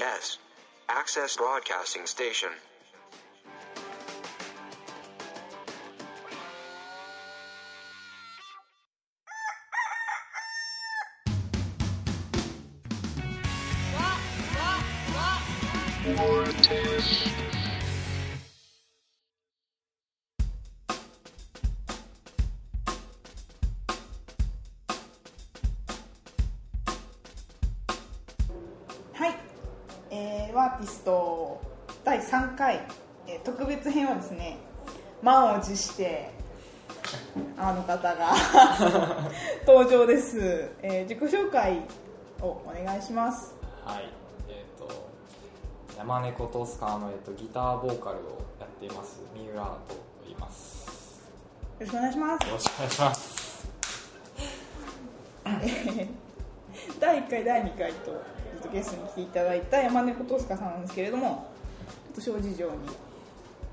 [0.00, 0.38] ABS
[0.88, 2.50] Access Broadcasting Station.
[30.88, 31.60] スト
[32.04, 32.80] 第3回、
[33.26, 34.56] えー特別編はですね
[35.22, 36.30] 満を持して
[37.56, 38.34] あの方が
[39.66, 41.82] 登場です、えー自己紹介
[42.40, 43.54] をお願いします。
[43.84, 44.08] はい、
[44.48, 44.88] えっ、と
[45.96, 48.20] 山猫トスカーの、えっとギターボーカルを
[48.60, 51.20] やっています三浦と言います。
[51.78, 52.46] よろしくお願いします。
[52.48, 53.68] よろしくお願いします。
[57.00, 61.50] 第1回第2回ととゲストに来ていただいた山猫トスカさんなんですけれども
[62.14, 62.72] ちょっと諸事情に。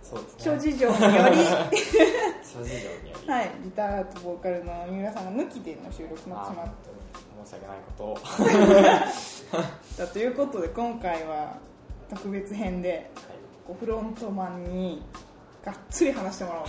[0.03, 0.43] そうですね。
[0.43, 1.37] 諸事情により。
[2.45, 6.67] 諸事情により、はい、ギターとボーカルの三浦さんが抜きでの収録になってしまっ
[7.45, 8.03] 申し訳ないこと。
[8.05, 8.17] を
[9.97, 11.57] たということで今回は
[12.09, 13.09] 特別編で
[13.65, 15.01] こうフロントマンに
[15.63, 16.67] がっつり話してもらおう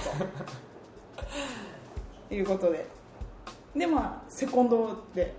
[2.28, 2.34] と。
[2.34, 2.86] いうことで。
[3.74, 5.34] でまあセコンドで。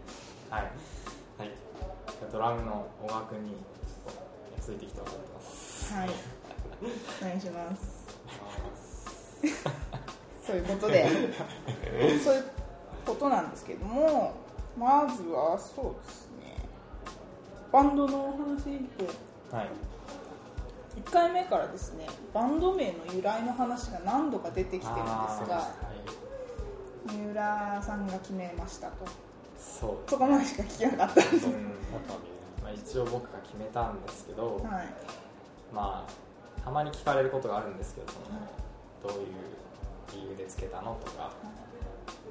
[0.49, 0.71] はい、はい、
[2.31, 3.55] ドラムの小川君に
[4.59, 5.93] ついてきてもらってます。
[5.93, 6.09] はい。
[7.21, 8.07] お願いします。
[10.45, 11.09] そういうことで。
[12.23, 12.45] そういう
[13.05, 14.33] ことなんですけども
[14.77, 16.57] まずはそうですね。
[17.71, 19.07] バンドのお話で。
[19.51, 19.67] はい。
[20.97, 25.11] 1回目からですねバンド名の由来の話が何度か出てきてるんで
[25.45, 25.75] すが
[27.05, 29.05] 三浦さんが決めましたと
[29.79, 30.09] そう。
[30.09, 31.53] そこまでしか聞けなかったんですうん。
[32.63, 34.87] まあ、一応僕が決めたんですけど、はい。
[35.73, 39.27] まあたまに聞かれることがあるんですけどそのどういう
[40.13, 41.31] 理由でつけたのとか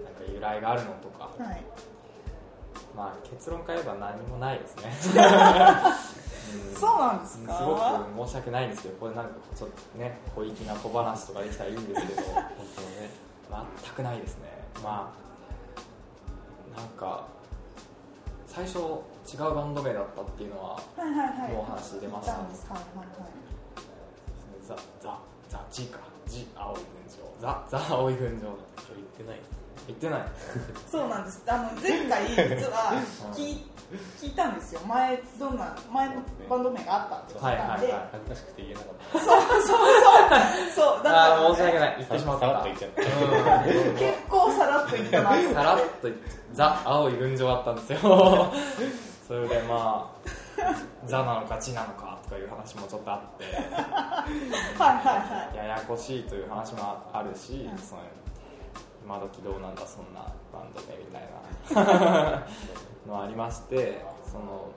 [0.05, 1.31] なんか由来があるのとか。
[1.39, 1.63] はい。
[2.97, 4.85] まあ結論から言えば何もないですね、
[6.73, 6.75] うん。
[6.75, 12.23] そうなんですすかごく申し訳ないんですけどこれなんかちょっとね小粋な小話とかできたらいいんですけど。
[12.23, 13.27] 本当ね
[13.83, 14.49] 全くないですね。
[14.83, 15.26] まあ
[16.77, 17.27] なんか
[18.47, 21.53] 最初違うバンド名だったっていうのははいはいはい。
[21.53, 22.33] もうお話出ました。
[22.33, 22.67] 言ったんです。
[22.69, 23.07] はいはいはい。
[24.67, 25.99] ザ・ザ・ザ・ジか。
[26.27, 26.85] ジ・青い群
[27.25, 27.41] 青。
[27.41, 28.33] ザ・ザ・青い群青。
[28.33, 28.39] だ
[28.95, 29.41] 言ってない。
[29.87, 30.21] 言ってない。
[30.91, 31.43] そうなんです。
[31.47, 32.93] あの前回実は
[33.35, 33.67] 聞い
[34.21, 34.81] 聞いたんですよ。
[34.87, 36.15] 前どんな前の
[36.49, 38.09] バンド名があったって聞いたんで、はいはいはい。
[38.13, 39.19] 恥ずかしくて言えなかった。
[40.75, 41.95] そうだから、あー申し訳ない。
[41.99, 42.47] 言ってしまった。
[42.47, 43.97] さらっと言っちゃったうん。
[43.97, 47.99] 結構さらっと言ったなってさらっと言ってザ・青い群青だったんですよ。
[49.29, 50.31] それでまあ
[51.07, 53.45] ザなのかチなのかとかいう話もちょっとあって。
[53.45, 55.57] はいはいはい。
[55.57, 58.03] ややこしいという話もあるし、その
[59.05, 60.23] 今時どうなんだそんな
[60.53, 62.47] バンド名みたいな
[63.07, 64.71] のありましてその、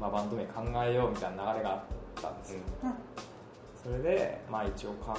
[0.00, 1.80] まあ、バンド名考えようみたいな流れがあっ
[2.20, 2.60] たんですよ、
[3.82, 5.14] それで、まあ、一応考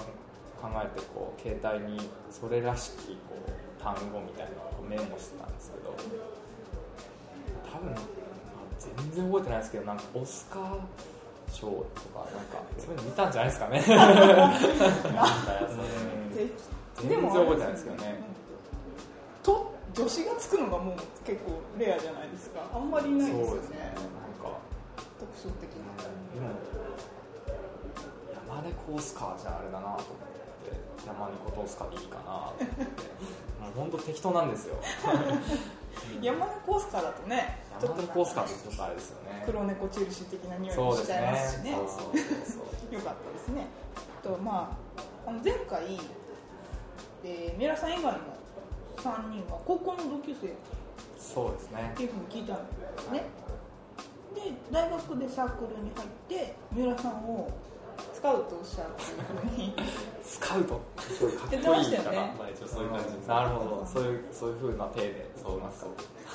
[0.76, 5.96] えてこう携帯にそれらしきこう単語みたいなのをメモしてたんですけど
[7.72, 8.00] 多分、まあ、
[8.80, 10.64] 全然覚えてないですけどなんかオスカー
[11.52, 11.74] 賞と
[12.14, 13.82] かなんかそういうの見たんじゃないですか ね。
[16.98, 18.20] 全然覚えてないですけどね。
[19.44, 22.62] と女子がつくのがもう結構レアじゃないですか。
[22.72, 23.70] あんまりいないですよね。
[23.74, 23.98] ね。
[23.98, 24.62] なんか。
[25.18, 25.98] 特徴的な。
[25.98, 26.54] でも
[28.46, 30.30] 山猫オスカーじゃあれだなと思っ
[30.62, 30.78] て。
[31.02, 33.10] 山猫とオスカーでいいかなと思って。
[33.58, 34.76] もう本当適当なんですよ。
[36.22, 39.44] 山猫オスカーだとねちょっ山と猫オスカーってちょっとあれですよね。
[39.48, 41.72] 黒猫チェルシー的な匂いもしちゃいますしね。
[41.72, 41.78] ね。
[42.46, 42.94] そう。
[42.94, 43.66] よかったですね。
[44.22, 44.78] とま
[45.26, 46.00] ああの前回、
[47.24, 48.37] えー、三浦さん以外の
[48.98, 50.50] 3人は高校の同級生っ
[51.20, 51.94] そうですね。
[51.96, 52.06] てい。
[52.08, 53.24] うふうに聞いたんですね
[54.36, 54.42] で
[54.72, 57.50] 大学でサークルに入って三浦さんを
[58.14, 59.74] スカウトしたっていうふうに
[60.24, 60.80] スカウト？
[61.00, 62.06] すごいかっこいい言ってましたよね。
[62.10, 63.28] からまあ一応そういう感じです。
[63.28, 63.86] なるほど。
[63.86, 65.88] そういうそういう風な体でそうますか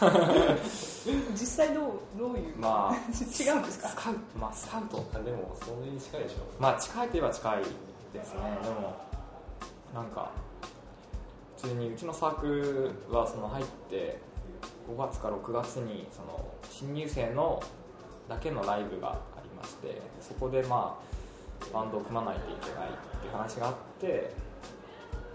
[1.32, 1.36] 実
[1.66, 3.88] 際どうどういう、まあ 違うんですか？
[3.88, 4.20] スカウト。
[4.38, 5.04] まあスカウト。
[5.14, 6.36] あでもそれに近いでしょ。
[6.58, 7.62] まあ近いといえば近い
[8.12, 8.40] ですね。
[8.62, 8.94] でも
[9.94, 10.30] なんか
[11.62, 14.18] 普通にうちのサークルはその入って
[14.90, 17.62] 5月か6月にその新入生の
[18.28, 24.32] だけのライブがありましてそこでまあバンドを組まないといけないっていう話があって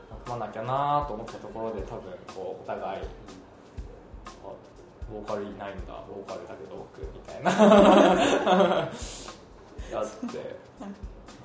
[0.10, 4.52] まあ組まなきゃなと思ったところで多分こうお互いあ
[5.10, 8.92] ボーカルいないんだボーカルだけど僕みたいな。
[9.96, 10.88] あって、 ま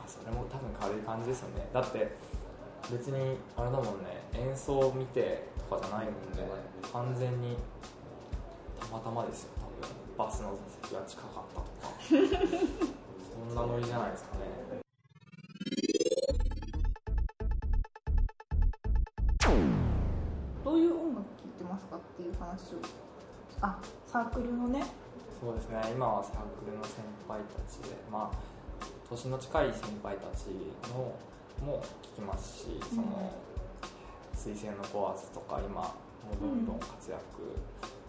[0.05, 1.69] あ、それも多分軽い感じですよね。
[1.73, 2.32] だって
[2.91, 6.43] 別にあれだもんね演奏を見てとかじゃないもんで
[6.93, 7.57] 完全に
[8.81, 10.03] たまたまですよ多分。
[10.19, 10.51] バスの
[10.83, 11.95] 座席が近かったとか。
[13.49, 14.53] そんなノリじゃないですかね。
[20.65, 22.79] どういう音楽聴いてますかっていう話を。
[23.61, 24.85] あサークルのね。
[25.41, 25.81] そうですね。
[25.95, 28.53] 今はサークルの先輩たちでまあ
[29.09, 30.47] 年の近い先輩たち
[30.95, 31.15] の
[31.61, 33.33] も聞きますしその
[34.35, 35.93] 水星のコアーズとか今も
[36.33, 37.21] うどんどん活躍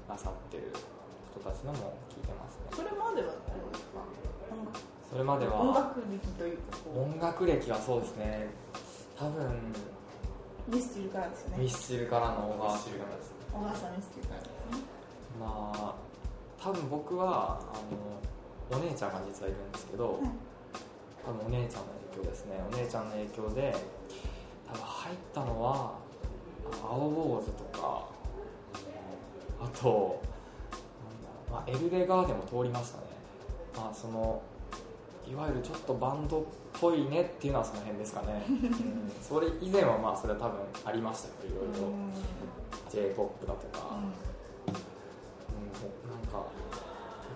[0.07, 0.72] なさってる
[1.36, 2.69] 人たちのも聞いてますね。
[2.72, 4.01] それまではどうですか？
[5.12, 8.48] それまでは音楽歴というかこ音楽歴はそうですね。
[9.18, 11.63] 多分うミスチルからですよね。
[11.63, 13.31] ミスチルからの小川知る方です。
[13.51, 14.54] 小川さんミスチルからですね。
[15.40, 15.95] まあ
[16.62, 20.19] 多分僕はあのお姉ちゃんが実はいるんですけど、
[21.25, 22.61] 多分お姉ちゃんの影響ですね。
[22.71, 23.75] お姉ちゃんの影響で
[24.67, 25.95] 多分入ったのは
[26.83, 28.07] 青坊主とか
[29.61, 30.21] あと
[31.01, 33.03] なんだろう、まあ、エルレガーでも通りましたね。
[33.75, 34.41] まあその
[35.29, 36.43] いわゆるちょっとバンドっ
[36.79, 41.87] ぽいねっていうのはその辺ですかね、 うん、それ以前はまあそれは多分ありましたよいろいろ。
[42.93, 44.09] j p o p だとか、うん、な
[46.15, 46.45] んか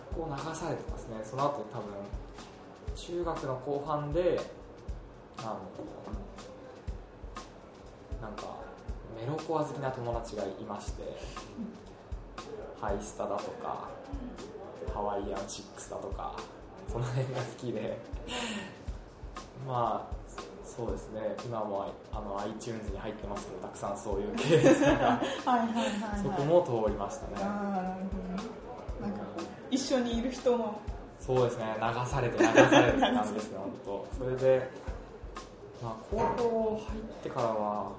[0.06, 1.20] 結構流されてますね。
[1.24, 1.88] その後多分
[2.98, 4.40] 中学の後半で
[5.40, 5.60] あの
[8.22, 8.58] なんか
[9.16, 11.04] メロコア好きな友達がいまして
[12.82, 13.88] ハイスタだとか
[14.94, 16.36] ハワイアンシックスだとか
[16.92, 17.98] その辺が好きで
[19.68, 20.18] まあ
[20.64, 21.22] そうですね。
[21.44, 26.22] 今もあの iTunes に入ってますけどたくさんそういう系列が はいはいはいはい。
[26.22, 27.34] そこも通りましたね。
[29.72, 30.80] 一緒にいる人の
[31.20, 34.08] そうですね流されて流されてって感じですね本当。
[34.18, 34.70] それで、
[35.84, 37.92] まあ、高校入ってからは、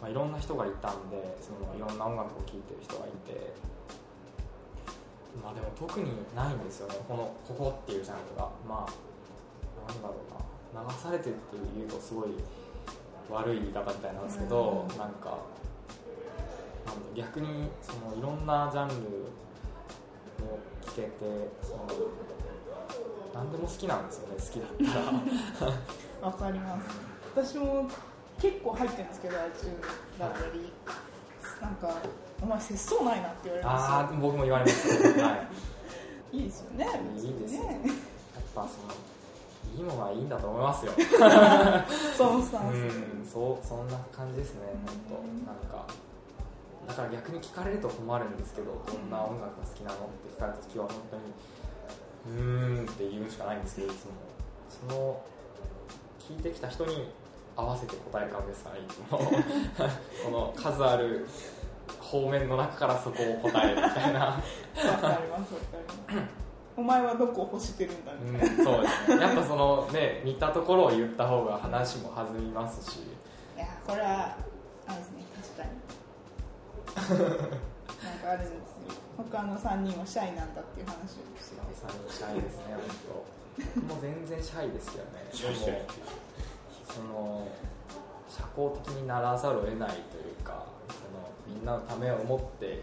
[0.00, 3.52] まあ、いろんな人がいたんでそのいろんな音楽を聴いてる人がいて
[5.42, 8.48] まあでも特にないんですよねこのここっていうジャンルが。
[8.68, 9.08] まあ
[9.88, 12.28] なんだろうな流されてっていうとすごい
[13.30, 14.98] 悪い言い方みたいなんですけど、うん。
[14.98, 15.38] なんか
[17.14, 18.94] 逆にそのいろんなジャンル
[20.44, 21.10] も聴けて
[21.62, 21.86] その
[23.38, 25.04] 何でも好きなんですよね好きだっ
[25.60, 25.72] たら。
[26.28, 26.88] わかります。
[27.36, 27.88] 私も
[28.40, 29.80] 結構入ってるんですけど iTunes
[30.18, 30.72] だったり
[31.62, 32.02] なんか
[32.42, 33.94] お前節操ないなって言われるんですよ。
[33.94, 35.20] ああ僕も言われます。
[35.20, 35.48] は
[36.32, 36.36] い。
[36.36, 36.86] いいですよね
[37.16, 37.80] いいですよね。
[37.84, 38.94] やっぱその
[39.76, 40.92] いいものはいいんだと思いますよ。
[42.18, 42.78] そのスタンス、う
[43.14, 44.60] んそうそんな感じですね
[45.06, 45.86] 本当なんか
[46.88, 51.22] だから逆に聞かれると困るんですけどどんな音楽が好きなのって聞かれた時は本当に
[52.28, 54.12] うーんって言うしかないんですけどいつも。
[54.68, 55.22] その
[56.20, 57.10] 聞いてきた人に
[57.56, 59.18] 合わせて答える感じですかねいつも。
[59.18, 61.26] この数ある
[62.00, 64.20] 方面の中からそこを答えるみたいな。
[64.20, 65.76] わかりますわか
[66.08, 66.48] ります。
[66.76, 69.22] お前はどこを欲してるんだみたいな、うん、そうですね。
[69.26, 73.00] やっぱそのね似たところを言った方が話も弾みますし。
[73.56, 74.36] いやこれは
[74.86, 77.18] あれですね確かに。
[78.04, 78.50] なんかあるんです。
[78.50, 78.77] よ
[79.18, 81.62] 他の3人はシャイなんだっていう話をしてて。
[81.74, 83.38] 3人シャイですね本当。
[83.80, 85.26] 僕も全然シャイですけどね。
[85.32, 85.82] でも
[86.86, 87.48] その
[88.28, 92.82] 社交的にならざるを得ないというかそのみんなのためを思って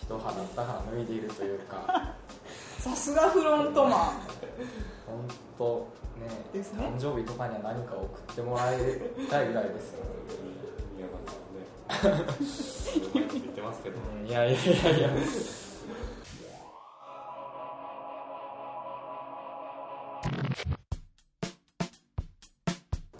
[0.00, 2.14] 一肌二肌脱いでいるというか。
[2.78, 3.90] さすがフロントマン。
[3.90, 5.88] 本当
[6.20, 6.62] ねね。
[6.78, 8.78] 誕生日とかには何か送ってもらい
[9.28, 10.18] たいぐらいですよ、ね
[12.02, 15.10] 言ってますけどうん、いやいやいやいや。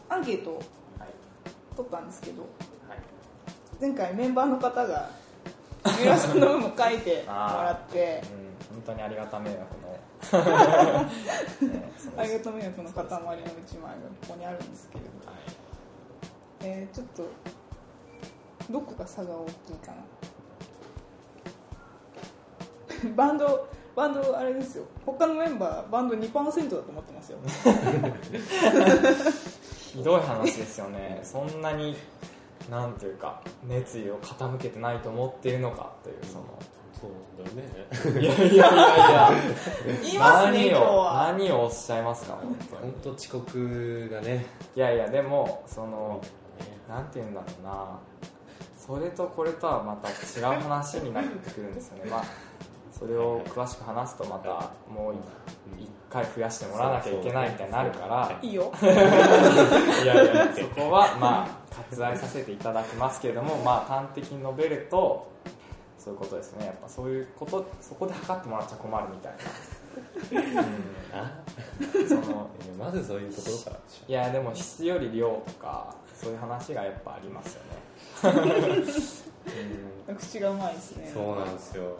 [0.08, 0.64] アンケートをはい
[1.76, 2.50] 取ったんですけどはい。
[3.80, 5.10] 前回メンバーの方が
[5.84, 8.22] 三浦さんの分も書いてもらって
[8.70, 9.88] うん、本当にありがた迷惑の、
[11.72, 13.38] ねありがとう迷惑の塊の1枚が
[14.20, 15.36] ここにあるんですけど、はい。
[16.62, 17.22] えーちょっと
[18.70, 19.96] どこが差が大きいかな。
[23.16, 24.84] バンドバンドあれですよ。
[25.04, 27.38] 他のメンバーバンド2%だと思ってますよ。
[29.92, 31.20] ひどい話ですよね。
[31.22, 31.96] そんなに
[32.70, 36.16] なんというか熱意を傾けてないと思っているのかという。
[36.24, 36.44] その
[37.00, 37.10] そう
[37.44, 37.64] だよね。
[38.20, 40.20] いやいやいやいや。
[40.20, 41.32] 何今日をは。
[41.32, 42.82] 何をおっしゃいますか本当に。
[42.82, 44.46] 本当遅刻がね。
[44.76, 46.20] いやいやでもその
[46.88, 47.98] なんて言うんだろうな
[48.88, 52.08] それとこれとはまた違う話になってくるんですよね。
[52.10, 52.24] まあ
[52.90, 54.48] それを詳しく話すとまた
[54.90, 55.14] もう
[55.78, 58.38] 一回増やしてもらわなきゃいけないみたいになるから。
[58.40, 58.72] いいよ。
[58.82, 61.48] いやいやそこはまあ
[61.86, 65.28] 割愛させていただきますけれどもまあ端的に述べると
[65.98, 66.64] そういうことですね。
[66.64, 69.32] やっぱそういうことそこで測ってもらっちゃ困るみたい
[71.12, 71.32] な、あ
[71.94, 73.76] うん、そのえまずそういうところから。
[74.08, 77.76] いやでも質より量とかそういう話がやっぱありますよね、
[80.16, 81.10] 口がうまいですね。
[81.10, 81.96] ょそうなんですよ。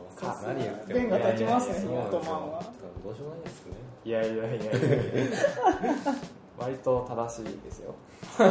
[0.47, 2.63] 何言って弁が立ちますねいやいやいやヒットマンは。
[3.05, 3.73] どうしようもないですね。
[4.05, 4.57] いやいやいやいや。
[4.57, 6.15] い や
[6.59, 7.95] 割と正しいですよ、
[8.41, 8.51] うん、その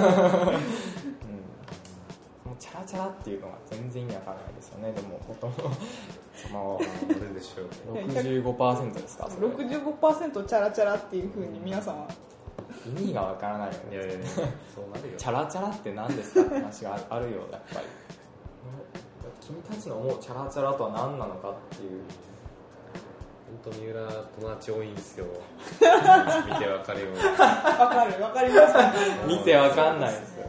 [2.58, 4.94] チャラチャラっていうのが全然意味わかんないですよね。
[4.94, 5.64] でもほとんど。
[6.34, 8.04] そのあれでしょうね。
[8.44, 9.30] 65%ですか？
[9.30, 9.48] それ。
[9.48, 12.08] 65%チャラチャラっていうふうに皆さんは
[12.88, 13.80] 意味がわからないよね。
[13.92, 14.26] いやいやいや。
[14.28, 14.42] そ
[14.82, 15.18] うなるよ。
[15.18, 17.86] チャラチャラって何ですかって話があるよやっぱり。
[19.42, 22.02] 君たちの思うチャラチャラとは何なのかっていう。
[23.64, 24.02] 本当三浦
[24.42, 25.26] 友達多いんですよ。
[25.80, 27.08] 見てわかるよ
[27.80, 28.74] わかるわかります。
[28.78, 28.92] ね
[29.26, 30.48] 見てわかんないですよ。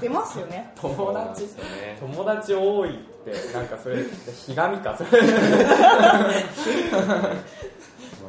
[0.00, 0.72] 出ますよね。
[0.76, 1.42] 友達？
[1.44, 1.96] ね。
[1.98, 4.04] 友達多いってなんかそれ
[4.46, 4.96] ひがみか？
[4.96, 5.28] そ れま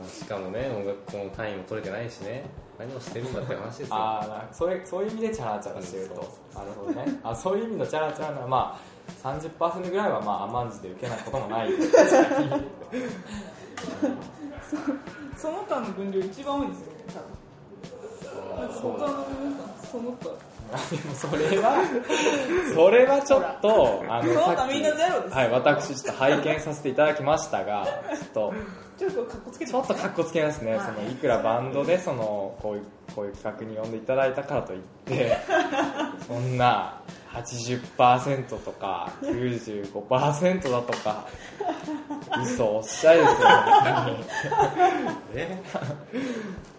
[0.03, 2.46] あ、しかもね音楽校の単位も取れてないしね
[2.79, 3.95] 何をしてるんだって話ですよ。
[3.95, 6.15] ああなそういうそういう意味でチャラチャラしてると。
[6.15, 7.19] なるほどね。
[7.24, 8.79] あそういう意味のチャラチャラならま
[9.24, 11.69] あ30%ぐらいはまあ甘んじて受けないこともない。
[15.36, 17.19] その他の分量一番多いですよね多
[18.55, 18.59] 分。
[18.62, 20.29] なんか他の皆さんその他。
[20.69, 21.83] でもそれは
[22.75, 28.53] それはちょっとあそのはい私ちょっと拝見させていただきましたがちょっと
[29.00, 30.86] ちょっとかっこつけてちょっとかっこつけますね、はい。
[30.86, 32.84] そのいくらバンドでそのこういう
[33.15, 35.38] こういう企画に呼んでいただいたからといって
[36.27, 37.00] そんな
[37.32, 41.25] 80%とか95%だとか
[42.44, 43.38] 嘘おっしゃいですよ。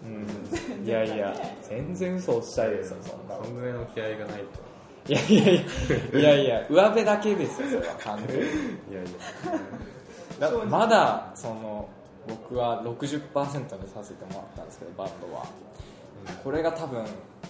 [0.03, 1.33] うん、いやいや
[1.67, 4.71] 全然嘘おっしゃいですよそんなそんぐらいの気合がないと。
[5.07, 8.43] いやいやいやいやいや上辺だけですよそれは完全に。
[8.43, 8.47] い
[8.93, 9.05] やい
[10.39, 10.49] や。
[10.49, 11.89] だまだその
[12.27, 15.45] 僕は60%にさせてもらったんですけどバンドは。
[16.43, 17.03] これが多分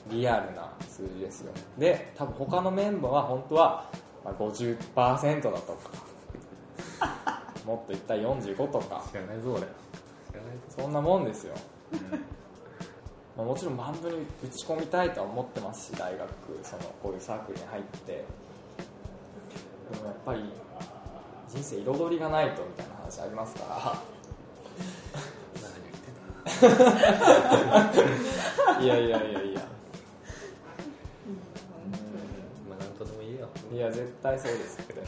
[0.09, 1.53] リアルな数字ですよ。
[1.77, 3.89] で多分他のメンバーは本当は
[4.23, 5.89] まあ50%だとか。
[7.65, 9.03] もっといったら45とか。
[9.11, 9.67] 知らないぞ俺。
[10.69, 11.53] そんなもんですよ、
[13.35, 16.29] まあ、もちろんバンドに打ち込みたいとは思ってますし大学
[16.63, 18.25] そのこういうサークルに入って。
[19.91, 20.41] でもやっぱり
[21.49, 24.20] 人生彩りがないとみたいな話ありますから
[28.81, 29.61] いやいやいやいや。
[32.69, 33.49] まあなんとでも言えよ。
[33.73, 35.07] いや絶対そうですけど、うん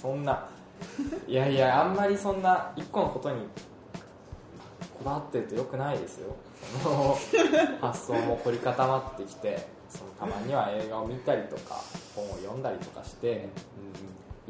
[0.00, 0.46] そんな。
[1.26, 3.46] いやいやあんまりそんな一個のことに
[4.98, 6.34] こだわってるとよくないですよ。
[6.82, 7.18] その
[7.80, 11.80] 発想も凝り固まってきてそのたまには映画を見たりとか
[12.14, 13.48] 本を読んだりとかして、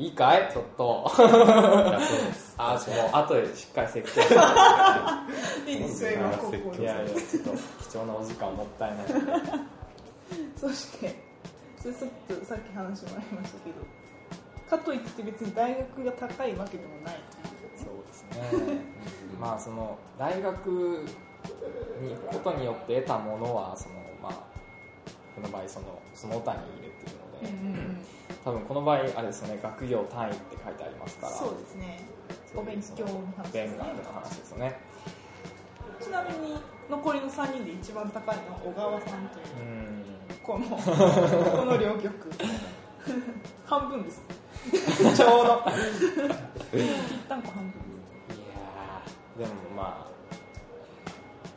[0.02, 0.50] いいかい？
[0.52, 1.04] ちょっと。
[1.16, 2.54] いやそうです。
[2.58, 7.50] あもう後でしっかり説教していいですよ今ここいやいやちょっと
[7.90, 9.06] 貴重なお時間もったいない。
[10.58, 11.22] そして
[11.80, 13.76] それさっきさっき話もありましたけど
[14.68, 17.16] かといって別に大学が高いわけでもない
[17.76, 18.24] そうです
[18.70, 18.80] ね、
[19.40, 21.04] まあその大学
[22.00, 24.32] に行くことによって得たものはそのまあ
[25.34, 28.02] この場合そのその他にいるっていうので、
[28.44, 31.32] 多分この場合あれですよね学業単位って書いてありますから。
[31.32, 32.00] そうですね。
[32.54, 33.78] お勉強の話ですね。
[33.78, 34.78] 勉学の話ですよね。
[36.00, 36.56] ちなみに
[36.90, 39.46] 残りの3人で一番高いのは小川さんという。
[39.60, 40.04] うん。
[40.42, 42.12] このこの両曲
[43.64, 44.22] 半分です。
[45.16, 45.62] ちょうど。
[46.72, 46.82] ぴっ
[47.28, 47.70] たんこ半分。
[47.70, 50.12] いやーでもまあ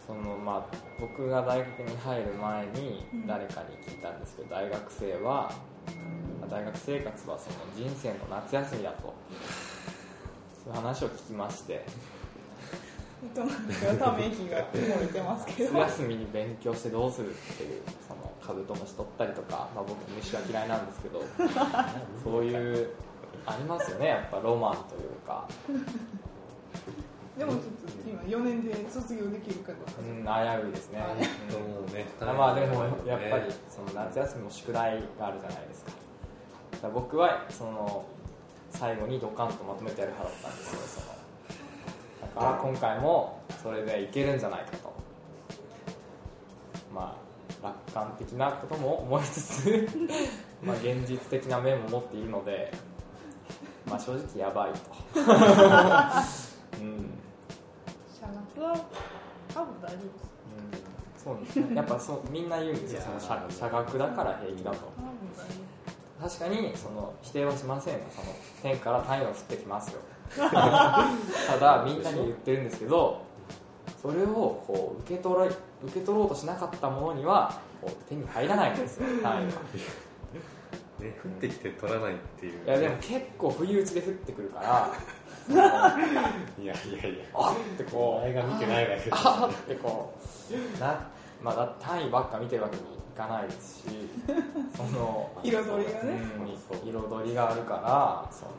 [0.05, 9.13] そのまあ僕が大学に入る前にうん誰かに聞いたんですけど、大学生はまあ大学生活はその人生の夏休みだと。
[10.63, 11.85] そういう話を聞きまして。
[13.33, 21.23] ため息が漏れてますけど夏休みに勉強してどうするっていうそのカブトムシ取ったりとか、まあ、僕虫は嫌いなんですけど
[22.23, 22.89] そういう
[23.45, 25.47] ありますよねやっぱロマンというか、
[27.37, 27.69] でもちょっと
[28.09, 36.04] 今4年で卒業できるかどうかうん、危ういですね、うねうんまあでもやっぱりその夏休みも宿題があるじゃないですか
[36.81, 38.05] だ僕はその
[38.71, 41.15] 最後にドカンとまとめてやる派だったんですよその
[42.35, 44.93] だから今回もそれでいけるんじゃないかと。
[46.93, 47.15] ま
[47.61, 49.89] あ楽観的なことも思いつつ
[50.63, 52.71] まあ現実的な面も持っているので
[53.85, 54.79] まあ正直やばいと。
[56.79, 57.09] うん。
[58.13, 58.85] シャラップは
[59.53, 61.23] 多分大丈夫です。
[61.23, 61.75] そうですね。
[61.75, 63.01] やっぱそうみんな言うんですよ。
[63.01, 64.94] その社社学だから平気だと
[66.25, 67.99] 確かにその否定はしませんよ。
[68.09, 69.99] その天から太陽降ってきますよ。
[70.35, 70.49] た
[71.59, 73.21] だみんなに言ってるんですけど
[74.01, 75.55] それをこう受け取ら受
[75.93, 79.05] け取ろうとしなかったものにはこう手に入らないんですよ。
[79.05, 79.39] 太陽は
[80.99, 82.65] ね降ってきて取らないっていう。
[82.65, 84.91] いやでも結構不意打ちで降ってくるから。
[85.47, 87.25] いやいやいや。
[87.35, 88.17] あってこう。
[88.17, 89.11] お前が見てないだけで。
[89.11, 90.11] あってこ
[90.49, 90.79] う。
[90.79, 91.07] な
[91.45, 92.85] まあ単位ばっか見てるわけにい
[93.15, 93.85] かないですし
[94.75, 96.19] その彩りがね。
[96.39, 96.45] うん
[96.83, 98.51] 彩りがあるからその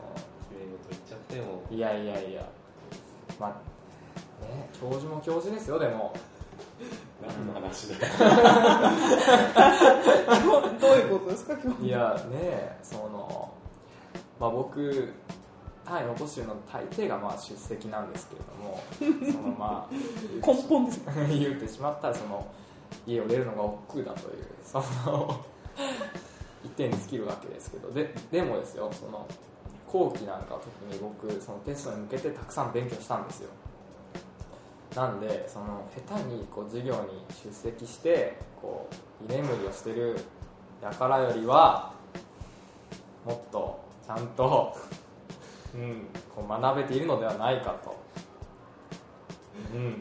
[0.49, 1.61] 綺麗事言っちゃっても。
[1.69, 2.41] いやいやいや。
[3.37, 3.49] まあ
[4.45, 6.13] ね教授も教授ですよでも。
[7.21, 7.95] 何の話で
[10.47, 11.87] 夫 どういうことですか今日。
[11.87, 13.51] いやねその
[14.39, 15.13] まあ僕
[15.83, 19.93] 単位の年の大抵がまあ出席なんですけれどもそのまあ
[20.45, 21.01] 根本です。
[21.27, 22.45] 言ってしまったらその
[23.05, 24.79] 家を出るのが億劫だという そ
[25.09, 25.45] の
[26.63, 27.91] 一点に尽きるわけですけど。
[27.91, 29.25] ででもですよその
[29.87, 33.49] 後期なんか特に僕そのテストに向けてたくさん勉強したんですよ。
[34.95, 38.87] なんでその下手にこう授業に出席してこ
[39.21, 40.17] う居眠りをしてる
[40.81, 41.93] 輩よりは
[43.25, 44.75] もっとちゃんと、
[45.75, 47.96] うん、こう学べているのではないかと、
[49.73, 49.91] うん、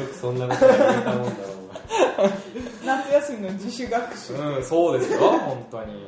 [0.00, 1.54] よくそんなこと言えたもんだろ
[2.84, 2.96] うな。
[3.02, 4.32] 夏休みの自主学習。
[4.34, 6.06] うん、そうですよ、本当に。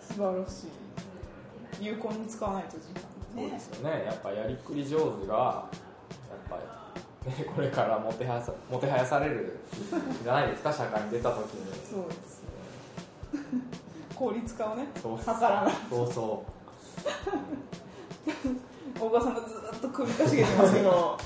[0.00, 1.84] 素晴らしい。
[1.84, 3.00] 有効に使わないと時間
[3.36, 3.42] ね。
[3.42, 6.58] そうですよね、やっぱやりくり上手が、やっぱ
[7.26, 9.58] り、ね、 これからもてはやさもてはやされる
[10.22, 11.72] じゃないですか、社会に出た時に。
[11.90, 12.38] そうです
[14.14, 16.44] 効率化をねそう図らないそうそ
[19.00, 21.18] 大川さんがずっと首かしげてますけど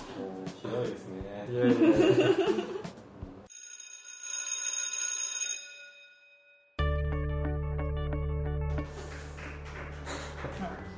[0.61, 1.53] ひどいですねう。
[1.53, 1.87] いやいやいや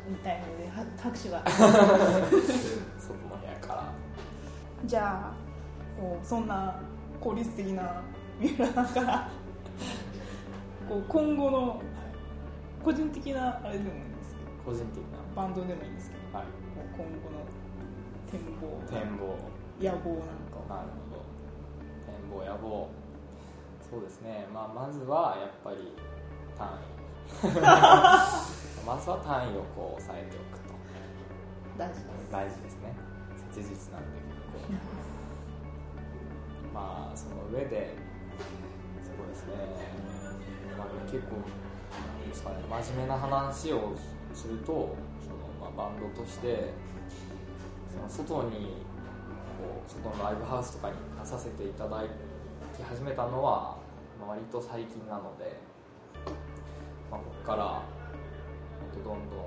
[0.08, 1.44] みたいのでは拍手が。
[4.86, 5.32] じゃあ
[5.98, 6.78] こうそんな
[7.20, 8.02] 効率的な
[8.38, 9.30] 三浦さんから
[10.88, 11.82] こう今後の
[12.82, 15.18] 個人的なあれでもいいんですけど個人的な。
[15.34, 16.63] バンドでもいいんですけどはい。
[16.96, 17.42] 今後の
[18.30, 19.36] 展望展望。
[19.80, 21.26] 野望なんかをなるほど。
[22.06, 22.88] 展望、野望。
[23.90, 25.92] そうですね、まあ、まずはやっぱり
[26.56, 26.94] 単位。
[28.86, 30.74] まずは単位をこう押さえておくと。
[31.76, 32.94] 大事です大事ですね
[33.52, 34.18] 切実なんで
[34.68, 34.94] 結構
[36.72, 37.96] まあその上で
[39.02, 39.54] そうですね、
[40.78, 41.42] まあ、結構な
[42.26, 43.92] んですかね真面目な話を
[44.32, 44.94] すると
[45.76, 46.72] バンドとして
[47.92, 48.84] その外に
[49.58, 52.02] こう外のライブハウスとかに出させていただ
[52.76, 53.78] き始めたのは、
[54.26, 55.58] 割と最近なので、
[57.10, 57.82] まあ、ここから
[58.92, 59.46] どんどん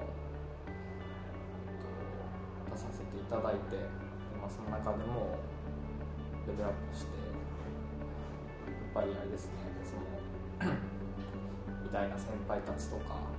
[2.72, 3.78] 出させていただいて、
[4.40, 5.40] まあ、その中でも
[6.46, 7.12] レベルアップして
[8.68, 9.52] やっぱりあれですね
[9.84, 10.72] その
[11.90, 13.37] 偉大な先輩たちとか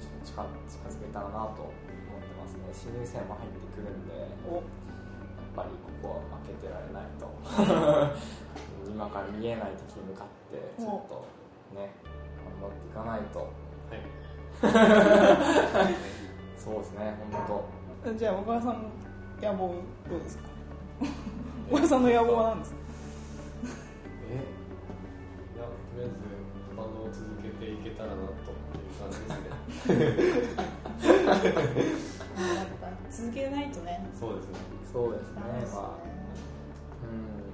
[0.00, 2.62] ちょっと近近づけたらなと思ってますね。
[2.72, 4.62] 新入生も入ってくるんでやっ
[5.56, 7.26] ぱりここは負けてられないと。
[8.88, 11.24] 今から見えない敵に向かってちょっと
[11.78, 11.90] ね
[12.60, 13.38] 頑張っていかないと。
[13.38, 13.44] は
[15.84, 15.94] い。
[16.58, 17.62] そうですね本
[18.04, 18.12] 当。
[18.14, 18.88] じゃあ小川さんの
[19.40, 19.68] 野望
[20.08, 20.44] どうですか？
[21.70, 22.78] 小川さんの野望は何ですか？
[24.30, 26.14] えいやとりあえず
[26.78, 30.70] バンドを続けていけたらなという感じですね
[32.38, 34.06] やっぱ続けないとね。
[34.14, 34.54] そうですね。
[34.92, 35.42] そうですね。
[35.74, 36.06] まあ
[37.02, 37.50] うん。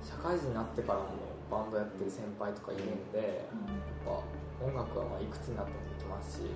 [0.00, 1.08] 社会人になってからも
[1.50, 4.24] バンドやってる先輩とかいるんで、やっぱ
[4.64, 6.48] 音楽はまあいくつになってもできますし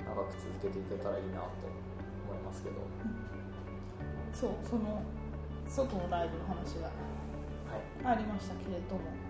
[0.00, 1.68] 長く続けていけたらいいなと
[2.24, 2.80] 思いますけど。
[4.32, 5.02] そうその
[5.68, 6.88] 外のライブの話が
[8.08, 8.16] はい。
[8.16, 9.25] ありましたけれども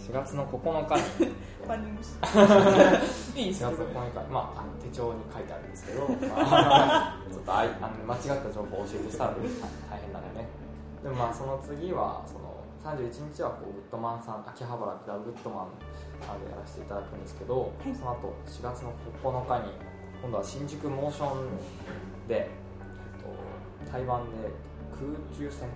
[0.00, 1.32] 4月の9日に。
[1.68, 9.34] パンニングしていいです4ね月の9日に、まあ、手帳に書いてあるんですけど、 まあ、ちょっとあいあの間違った情報を教えてしたら
[9.90, 10.48] 大変なんでね。
[11.02, 12.50] でもまあその次はその
[12.82, 15.68] 31日はこうグッドマンさん秋葉原クラブグッドマン
[16.26, 17.94] さんでやらせていただくんですけど、い。
[17.94, 19.72] その後4月の9日に
[20.22, 22.50] 今度は新宿モーションで、え
[23.18, 23.22] っ
[23.84, 24.48] と、台湾で
[24.92, 25.68] 空中戦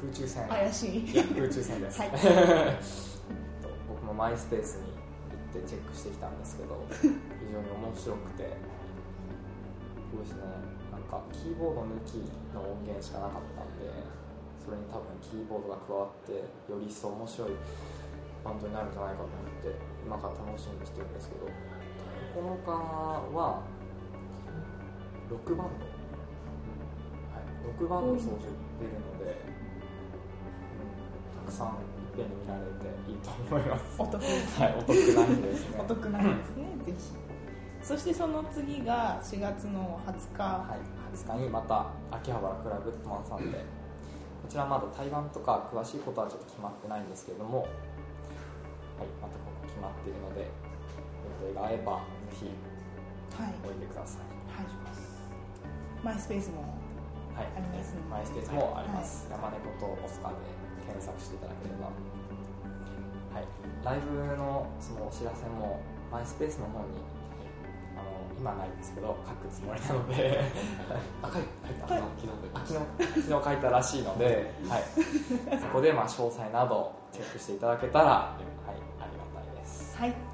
[0.00, 0.48] 空中戦。
[0.48, 1.12] 怪しい。
[1.12, 2.10] 空中戦です、はい。
[3.88, 4.96] 僕もマイスペースに
[5.52, 7.08] 行ってチェックしてきたんですけど非
[7.52, 8.56] 常に面白くて
[10.10, 10.42] そうですね。
[10.90, 13.92] なんかキーボード抜きの音源しかなかったんで
[14.64, 16.32] それに多分キーボードが加わって
[16.72, 17.50] より一層面白い
[18.44, 21.44] バンドになるんじゃないかと思って今から楽しみにしてるんですけど
[22.32, 22.70] 9日
[23.36, 23.62] は
[25.28, 25.84] 6バンド、
[27.30, 27.44] はい、
[27.78, 29.49] 6バンド総出てるので、
[31.50, 31.74] くさんいっ
[32.16, 33.82] ぺんに見られていいと思います。
[33.98, 34.22] お得。
[34.22, 35.80] はいお得なんですね。
[35.80, 36.96] お得なんですねぜひ。
[37.82, 43.58] そしてその次が4月の20日、はい、20日にまた秋葉原クラブトマンさんで。
[44.40, 47.68] こちらまだ対バンとか詳しいことはちょっと決まってないんですけども、はい、
[49.22, 50.48] またここ決まっているので
[51.44, 52.50] 予定が合えばぜひ
[53.36, 53.54] はい。
[53.62, 54.22] おいでください。
[54.50, 54.66] はい。
[56.02, 56.80] マイスペースも
[57.36, 60.36] はい、ありますねマイスペースもあります、山猫とオスカーで
[60.90, 61.90] 検索していただければ。
[63.34, 63.46] はい。
[63.84, 66.98] ライブのそのお知らせもマイスペースの方に
[67.96, 70.40] あの今ないんですけど書くつもりなので。
[71.22, 71.94] あ書い書いた。
[71.94, 72.02] はい。
[72.54, 74.82] あ昨日昨日書いたらしいので、はい、
[75.60, 78.42] そこでまあ詳細などチェックしていただけたら、はい、
[79.00, 79.96] ありがたいです。
[79.96, 80.29] はい